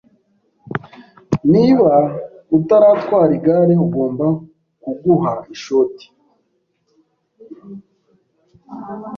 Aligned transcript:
Niba 1.53 1.93
utaratwara 2.57 3.31
igare, 3.37 3.73
ugomba 3.85 4.25
kuguha 4.81 5.33
ishoti. 5.55 6.05